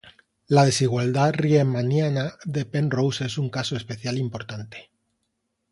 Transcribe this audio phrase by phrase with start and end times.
[0.47, 4.89] La desigualdad riemanniana de Penrose es un caso especial importante.